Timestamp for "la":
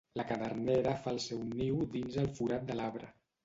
0.19-0.23